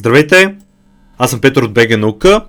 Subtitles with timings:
[0.00, 0.54] Здравейте!
[1.18, 2.44] Аз съм Петър от БГ Наука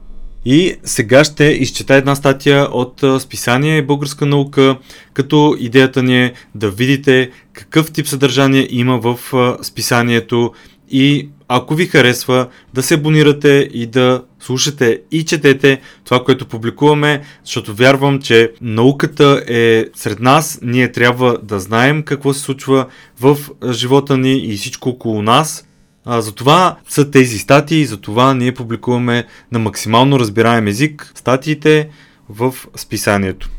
[0.46, 4.78] и сега ще изчета една статия от списание Българска наука,
[5.13, 9.20] като идеята ни е да видите какъв тип съдържание има в
[9.62, 10.52] списанието
[10.90, 17.22] и ако ви харесва, да се абонирате и да слушате и четете това, което публикуваме,
[17.45, 20.59] защото вярвам, че науката е сред нас.
[20.62, 22.86] Ние трябва да знаем какво се случва
[23.20, 23.38] в
[23.72, 25.68] живота ни и всичко около нас.
[26.05, 31.89] А, затова са тези статии, затова ние публикуваме на максимално разбираем език статиите
[32.30, 33.49] в списанието.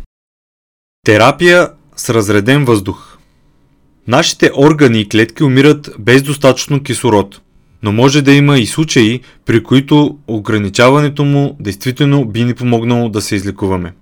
[1.06, 3.18] Терапия с разреден въздух.
[4.08, 7.40] Нашите органи и клетки умират без достатъчно кислород,
[7.82, 13.20] но може да има и случаи, при които ограничаването му действително би ни помогнало да
[13.22, 13.92] се излекуваме.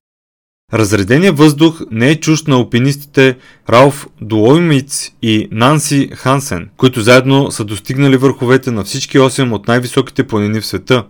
[0.73, 3.37] Разредения въздух не е чужд на алпинистите
[3.71, 10.27] Ралф Дуоймиц и Нанси Хансен, които заедно са достигнали върховете на всички 8 от най-високите
[10.27, 11.05] планини в света.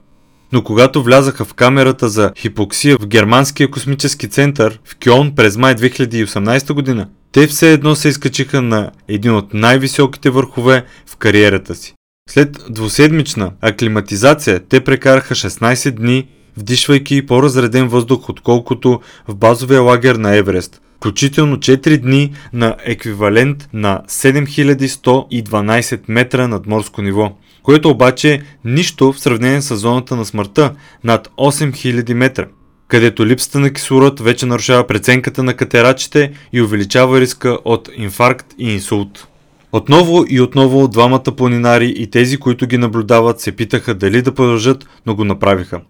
[0.53, 5.75] Но когато влязаха в камерата за хипоксия в Германския космически център в Кьон през май
[5.75, 11.95] 2018 година, те все едно се изкачиха на един от най-високите върхове в кариерата си.
[12.31, 20.35] След двуседмична аклиматизация те прекараха 16 дни вдишвайки по-разреден въздух, отколкото в базовия лагер на
[20.35, 20.81] Еврест.
[20.97, 29.21] Включително 4 дни на еквивалент на 7112 метра над морско ниво, което обаче нищо в
[29.21, 32.47] сравнение с зоната на смъртта над 8000 метра
[32.91, 38.73] където липсата на кислород вече нарушава преценката на катерачите и увеличава риска от инфаркт и
[38.73, 39.27] инсулт.
[39.73, 44.89] Отново и отново двамата планинари и тези, които ги наблюдават, се питаха дали да продължат,
[45.07, 45.81] но го направиха.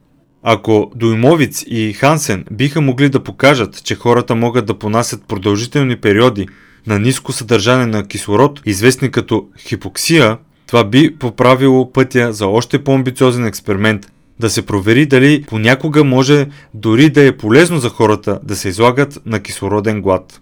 [0.43, 6.49] Ако Доймовиц и Хансен биха могли да покажат, че хората могат да понасят продължителни периоди
[6.87, 13.47] на ниско съдържание на кислород, известни като хипоксия, това би поправило пътя за още по-амбициозен
[13.47, 18.69] експеримент да се провери дали понякога може дори да е полезно за хората да се
[18.69, 20.41] излагат на кислороден глад.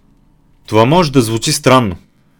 [0.67, 1.95] Това може да звучи странно,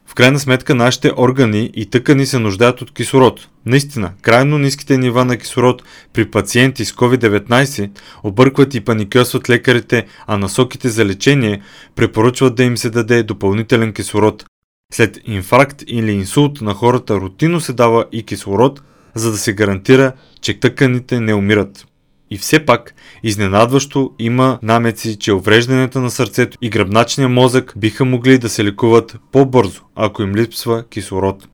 [0.09, 3.47] в крайна сметка нашите органи и тъкани се нуждаят от кислород.
[3.65, 5.83] Наистина, крайно ниските нива на кислород
[6.13, 7.89] при пациенти с COVID-19
[8.23, 11.61] объркват и паникьосват лекарите, а насоките за лечение
[11.95, 14.45] препоръчват да им се даде допълнителен кислород.
[14.93, 18.81] След инфаркт или инсулт на хората рутинно се дава и кислород,
[19.15, 21.85] за да се гарантира, че тъканите не умират.
[22.31, 28.37] И все пак, изненадващо има намеци, че увреждането на сърцето и гръбначния мозък биха могли
[28.37, 31.47] да се лекуват по-бързо, ако им липсва кислород.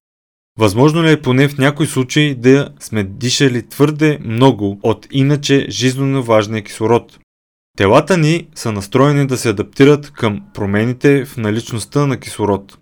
[0.59, 6.23] Възможно ли е поне в някои случаи да сме дишали твърде много от иначе жизненно
[6.23, 7.19] важния кислород?
[7.77, 12.77] Телата ни са настроени да се адаптират към промените в наличността на кислород.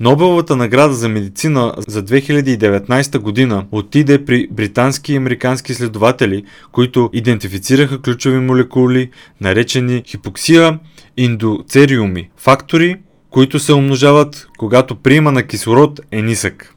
[0.00, 8.02] Нобеловата награда за медицина за 2019 година отиде при британски и американски следователи, които идентифицираха
[8.02, 10.78] ключови молекули, наречени хипоксия
[11.16, 12.96] индоцериуми, фактори,
[13.30, 16.74] които се умножават, когато приема на кислород е нисък.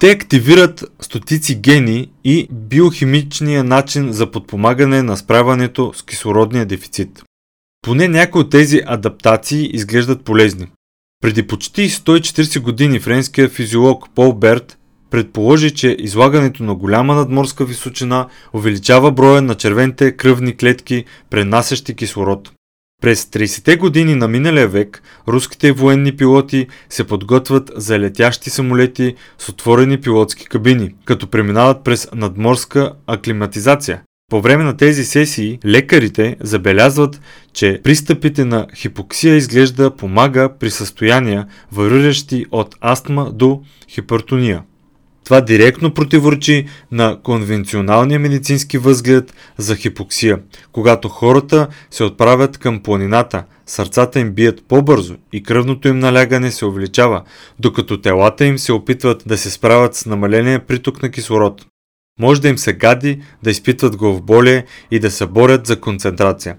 [0.00, 7.22] Те активират стотици гени и биохимичния начин за подпомагане на справянето с кислородния дефицит.
[7.82, 10.66] Поне някои от тези адаптации изглеждат полезни.
[11.22, 14.78] Преди почти 140 години френският физиолог Пол Берт
[15.10, 22.52] предположи, че излагането на голяма надморска височина увеличава броя на червените кръвни клетки, пренасящи кислород.
[23.02, 29.48] През 30-те години на миналия век руските военни пилоти се подготвят за летящи самолети с
[29.48, 34.02] отворени пилотски кабини, като преминават през надморска аклиматизация.
[34.32, 37.20] По време на тези сесии лекарите забелязват,
[37.52, 44.62] че пристъпите на хипоксия изглежда помага при състояния, вариращи от астма до хипертония.
[45.24, 50.38] Това директно противоречи на конвенционалния медицински възглед за хипоксия,
[50.72, 56.66] когато хората се отправят към планината, сърцата им бият по-бързо и кръвното им налягане се
[56.66, 57.22] увеличава,
[57.58, 61.66] докато телата им се опитват да се справят с намаления приток на кислород.
[62.20, 66.56] Може да им се гади, да изпитват главоболие и да се борят за концентрация.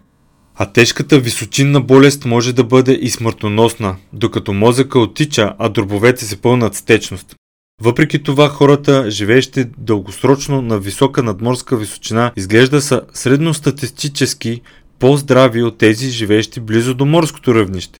[0.55, 6.41] А тежката височинна болест може да бъде и смъртоносна, докато мозъка оттича, а дробовете се
[6.41, 7.35] пълнат с течност.
[7.81, 14.61] Въпреки това хората, живеещи дългосрочно на висока надморска височина, изглежда са средностатистически
[14.99, 17.99] по-здрави от тези, живеещи близо до морското равнище.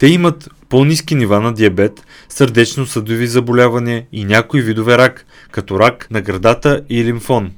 [0.00, 6.20] Те имат по-низки нива на диабет, сърдечно-съдови заболявания и някои видове рак, като рак на
[6.20, 7.52] градата и лимфон.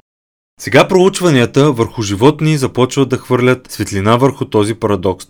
[0.61, 5.27] Сега проучванията върху животни започват да хвърлят светлина върху този парадокс.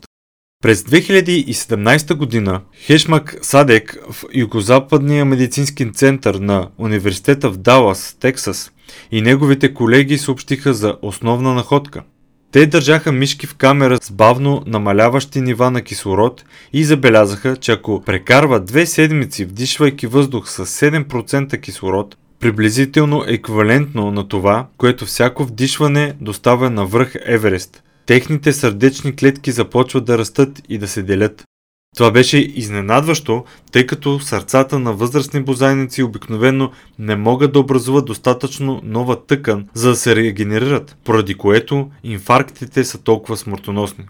[0.63, 8.73] През 2017 година Хешмак Садек в Югозападния медицински център на университета в Далас, Тексас
[9.11, 12.03] и неговите колеги съобщиха за основна находка.
[12.53, 18.03] Те държаха мишки в камера с бавно намаляващи нива на кислород и забелязаха, че ако
[18.07, 26.15] прекарват две седмици вдишвайки въздух с 7% кислород, приблизително еквивалентно на това, което всяко вдишване
[26.21, 31.45] доставя на връх Еверест– техните сърдечни клетки започват да растат и да се делят.
[31.97, 38.81] Това беше изненадващо, тъй като сърцата на възрастни бозайници обикновено не могат да образуват достатъчно
[38.85, 44.05] нова тъкан, за да се регенерират, поради което инфарктите са толкова смъртоносни.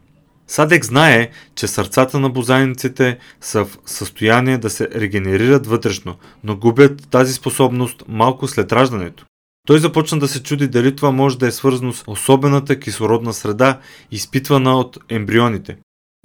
[0.47, 7.09] Садек знае, че сърцата на бозайниците са в състояние да се регенерират вътрешно, но губят
[7.11, 9.25] тази способност малко след раждането.
[9.67, 13.79] Той започна да се чуди дали това може да е свързано с особената кислородна среда,
[14.11, 15.77] изпитвана от ембрионите.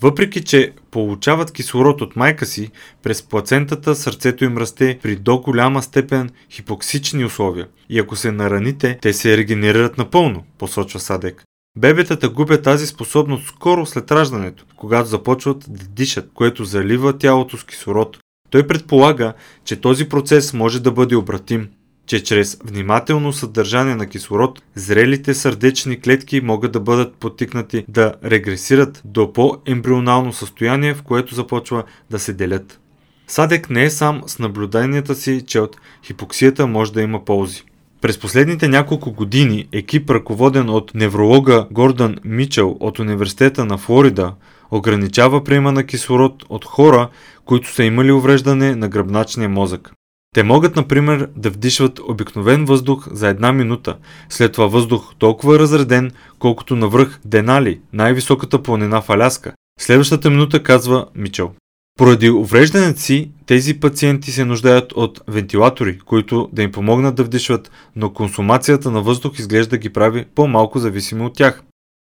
[0.01, 2.69] Въпреки, че получават кислород от майка си,
[3.03, 8.99] през плацентата сърцето им расте при до голяма степен хипоксични условия и ако се нараните,
[9.01, 11.44] те се регенерират напълно, посочва Садек.
[11.77, 17.63] Бебетата губят тази способност скоро след раждането, когато започват да дишат, което залива тялото с
[17.63, 18.17] кислород.
[18.49, 19.33] Той предполага,
[19.65, 21.69] че този процес може да бъде обратим
[22.07, 29.01] че чрез внимателно съдържание на кислород, зрелите сърдечни клетки могат да бъдат потикнати да регресират
[29.06, 32.80] до по-ембрионално състояние, в което започва да се делят.
[33.27, 37.63] Садек не е сам с наблюденията си, че от хипоксията може да има ползи.
[38.01, 44.33] През последните няколко години екип, ръководен от невролога Гордън Мичел от Университета на Флорида,
[44.71, 47.09] ограничава приема на кислород от хора,
[47.45, 49.92] които са имали увреждане на гръбначния мозък.
[50.37, 53.97] Те могат, например, да вдишват обикновен въздух за една минута,
[54.29, 59.53] след това въздух толкова разреден, колкото навръх Денали, най-високата планина в Аляска.
[59.79, 61.51] Следващата минута казва Мичел.
[61.99, 67.71] Поради увреждането си, тези пациенти се нуждаят от вентилатори, които да им помогнат да вдишват,
[67.95, 71.63] но консумацията на въздух изглежда ги прави по-малко зависими от тях.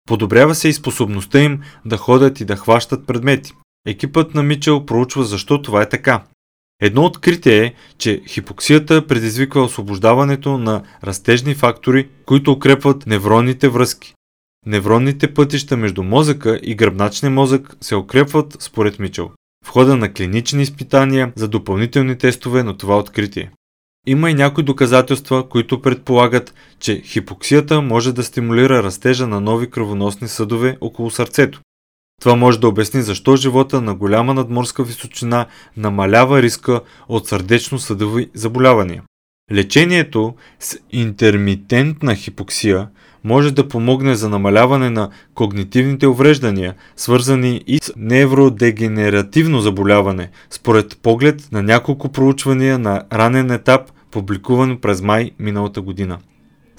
[0.08, 3.54] Подобрява се и способността им да ходят и да хващат предмети.
[3.88, 6.24] Екипът на Мичел проучва защо това е така.
[6.82, 14.14] Едно откритие е, че хипоксията предизвиква освобождаването на растежни фактори, които укрепват невронните връзки.
[14.66, 19.32] Невронните пътища между мозъка и гръбначния мозък се укрепват според Мичел
[19.66, 23.52] в хода на клинични изпитания за допълнителни тестове на това откритие.
[24.08, 30.28] Има и някои доказателства, които предполагат, че хипоксията може да стимулира растежа на нови кръвоносни
[30.28, 31.62] съдове около сърцето.
[32.20, 35.46] Това може да обясни защо живота на голяма надморска височина
[35.78, 39.04] намалява риска от сърдечно-съдови заболявания.
[39.52, 42.88] Лечението с интермитентна хипоксия
[43.24, 51.48] може да помогне за намаляване на когнитивните увреждания, свързани и с невродегенеративно заболяване, според поглед
[51.52, 56.18] на няколко проучвания на ранен етап, публикувано през май миналата година.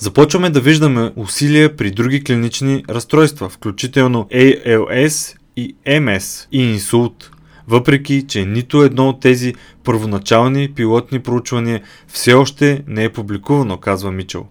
[0.00, 7.30] Започваме да виждаме усилия при други клинични разстройства, включително ALS и MS и инсулт,
[7.68, 9.54] въпреки че нито едно от тези
[9.84, 14.46] първоначални пилотни проучвания все още не е публикувано, казва Мичел.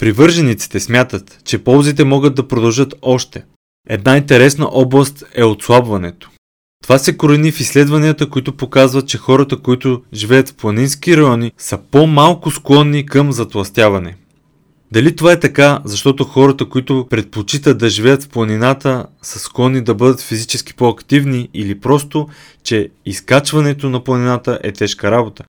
[0.00, 3.44] Привържениците смятат, че ползите могат да продължат още.
[3.88, 6.30] Една интересна област е отслабването.
[6.82, 11.78] Това се корени в изследванията, които показват, че хората, които живеят в планински райони, са
[11.90, 14.16] по-малко склонни към затластяване.
[14.92, 19.94] Дали това е така, защото хората, които предпочитат да живеят в планината, са склонни да
[19.94, 22.28] бъдат физически по-активни или просто,
[22.62, 25.44] че изкачването на планината е тежка работа?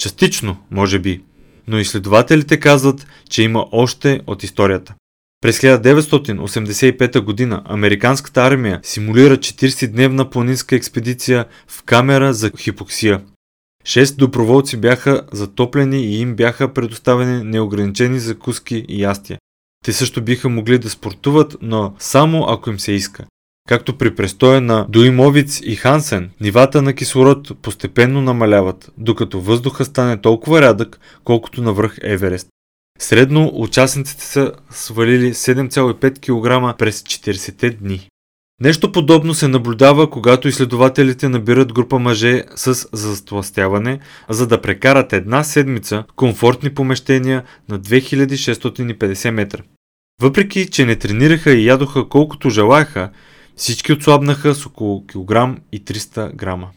[0.00, 1.22] Частично, може би,
[1.68, 4.94] но изследователите казват, че има още от историята.
[5.40, 7.62] През 1985 г.
[7.64, 13.20] американската армия симулира 40-дневна планинска експедиция в камера за хипоксия.
[13.84, 19.38] Шест доброволци бяха затоплени и им бяха предоставени неограничени закуски и ястия.
[19.84, 23.24] Те също биха могли да спортуват, но само ако им се иска.
[23.68, 30.20] Както при престоя на Дуимовиц и Хансен, нивата на кислород постепенно намаляват, докато въздуха стане
[30.20, 32.48] толкова рядък, колкото навръх Еверест.
[32.98, 38.08] Средно участниците са свалили 7,5 кг през 40 дни.
[38.60, 45.44] Нещо подобно се наблюдава, когато изследователите набират група мъже с застластяване, за да прекарат една
[45.44, 49.62] седмица комфортни помещения на 2650 метра.
[50.22, 53.10] Въпреки, че не тренираха и ядоха колкото желаяха,
[53.56, 56.70] всички отслабнаха с около килограм и 300 грама.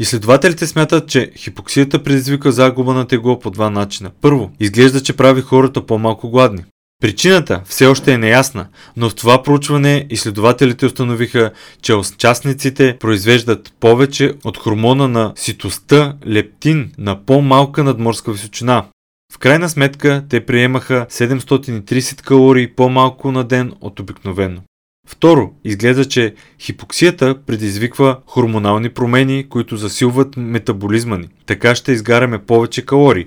[0.00, 4.10] Изследователите смятат, че хипоксията предизвика загуба на тегло по два начина.
[4.20, 6.64] Първо, изглежда, че прави хората по-малко гладни.
[7.00, 8.66] Причината все още е неясна,
[8.96, 11.50] но в това проучване изследователите установиха,
[11.82, 18.84] че участниците произвеждат повече от хормона на ситостта лептин на по-малка надморска височина.
[19.32, 24.60] В крайна сметка те приемаха 730 калории по-малко на ден от обикновено.
[25.08, 31.28] Второ, изглежда, че хипоксията предизвиква хормонални промени, които засилват метаболизма ни.
[31.46, 33.26] Така ще изгаряме повече калории.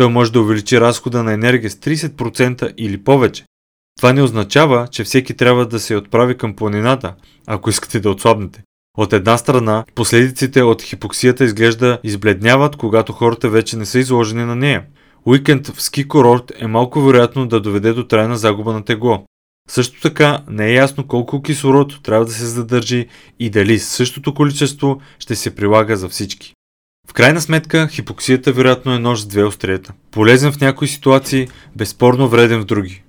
[0.00, 3.44] Той може да увеличи разхода на енергия с 30% или повече.
[3.98, 7.14] Това не означава, че всеки трябва да се отправи към планината,
[7.46, 8.62] ако искате да отслабнете.
[8.98, 14.56] От една страна, последиците от хипоксията изглежда избледняват, когато хората вече не са изложени на
[14.56, 14.84] нея.
[15.26, 19.24] Уикенд в ски курорт е малко вероятно да доведе до трайна загуба на тегло.
[19.68, 23.06] Също така не е ясно колко кислород трябва да се задържи
[23.38, 26.54] и дали същото количество ще се прилага за всички.
[27.10, 29.92] В крайна сметка, хипоксията вероятно е нож с две острията.
[30.10, 33.02] Полезен в някои ситуации, безспорно вреден в други.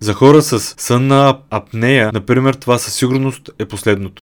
[0.00, 4.22] За хора с сънна апнея, например, това със сигурност е последното.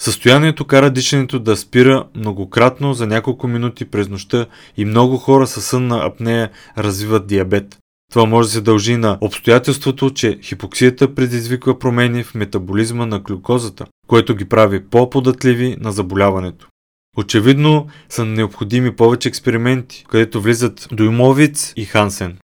[0.00, 5.62] Състоянието кара дишането да спира многократно за няколко минути през нощта и много хора с
[5.62, 7.76] сънна апнея развиват диабет.
[8.12, 13.86] Това може да се дължи на обстоятелството, че хипоксията предизвиква промени в метаболизма на глюкозата,
[14.06, 16.68] което ги прави по-податливи на заболяването.
[17.16, 22.38] Очевидно са необходими повече експерименти, където влизат Доймовиц и Хансен.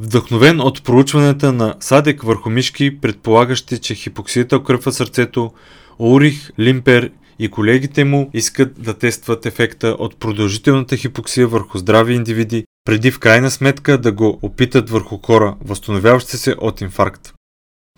[0.00, 5.52] Вдъхновен от проучванията на Садек върху мишки, предполагащи, че хипоксията укрепва сърцето,
[5.98, 12.64] Урих, Лимпер и колегите му искат да тестват ефекта от продължителната хипоксия върху здрави индивиди,
[12.84, 17.34] преди в крайна сметка да го опитат върху хора, възстановяващи се от инфаркт.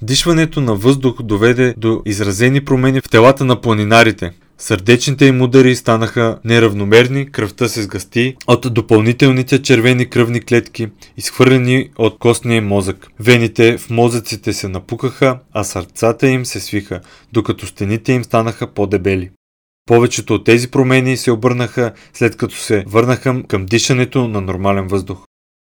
[0.02, 4.32] Дишването на въздух доведе до изразени промени в телата на планинарите.
[4.58, 12.18] Сърдечните им удари станаха неравномерни, кръвта се сгъсти от допълнителните червени кръвни клетки, изхвърлени от
[12.18, 13.06] костния мозък.
[13.20, 17.00] Вените в мозъците се напукаха, а сърцата им се свиха,
[17.32, 19.30] докато стените им станаха по-дебели.
[19.86, 25.24] Повечето от тези промени се обърнаха след като се върнаха към дишането на нормален въздух.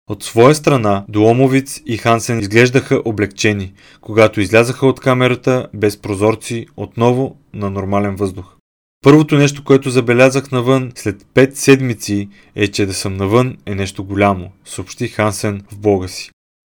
[0.09, 7.37] От своя страна, Дуомовиц и Хансен изглеждаха облегчени, когато излязаха от камерата без прозорци отново
[7.53, 8.55] на нормален въздух.
[9.03, 14.03] Първото нещо, което забелязах навън след 5 седмици е, че да съм навън е нещо
[14.03, 16.31] голямо, съобщи Хансен в блога си.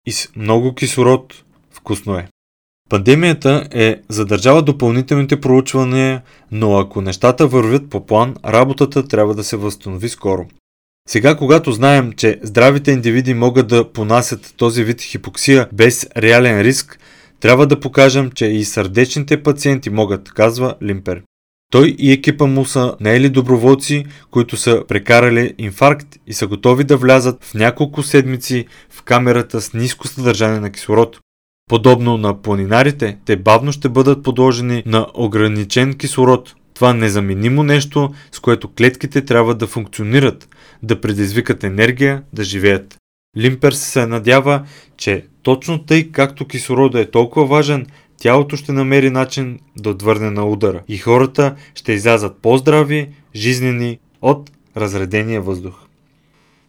[0.08, 2.28] И с много кислород вкусно е.
[2.90, 6.22] Пандемията е задържала допълнителните проучвания,
[6.52, 10.48] но ако нещата вървят по план, работата трябва да се възстанови скоро.
[11.10, 17.00] Сега, когато знаем, че здравите индивиди могат да понасят този вид хипоксия без реален риск,
[17.40, 21.22] трябва да покажем, че и сърдечните пациенти могат, казва Лимпер.
[21.72, 26.98] Той и екипа му са наели доброволци, които са прекарали инфаркт и са готови да
[26.98, 31.20] влязат в няколко седмици в камерата с ниско съдържание на кислород.
[31.70, 36.56] Подобно на планинарите, те бавно ще бъдат подложени на ограничен кислород.
[36.74, 40.50] Това незаменимо нещо, с което клетките трябва да функционират,
[40.84, 42.96] да предизвикат енергия, да живеят.
[43.38, 44.64] Лимперс се надява,
[44.98, 47.86] че точно тъй както кислорода е толкова важен,
[48.20, 54.52] тялото ще намери начин да отвърне на удара и хората ще излязат по-здрави, жизнени от
[54.78, 55.76] разредения въздух.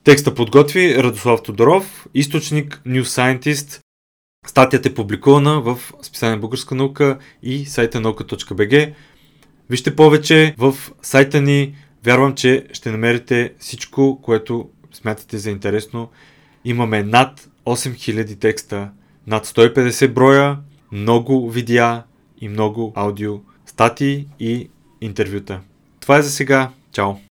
[0.04, 3.80] Текста подготви Радослав Тодоров, източник New Scientist.
[4.46, 8.94] Статията е публикувана в списание Българска наука и сайта наука.bg.
[9.70, 11.74] Вижте повече в сайта ни.
[12.04, 16.10] Вярвам, че ще намерите всичко, което смятате за интересно.
[16.64, 18.90] Имаме над 8000 текста,
[19.26, 20.58] над 150 броя
[20.92, 22.02] много видеа
[22.40, 24.70] и много аудио статии и
[25.00, 25.60] интервюта.
[26.00, 26.70] Това е за сега.
[26.92, 27.29] Чао!